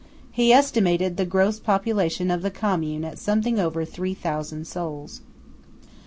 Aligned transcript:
He 0.31 0.51
estimated 0.51 1.15
the 1.17 1.27
gross 1.27 1.59
population 1.59 2.31
of 2.31 2.41
the 2.41 2.49
Commune 2.49 3.05
at 3.05 3.19
something 3.19 3.59
over 3.59 3.85
3000 3.85 4.65
souls. 4.65 5.21